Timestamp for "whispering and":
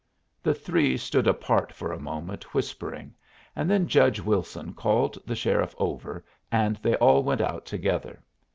2.55-3.69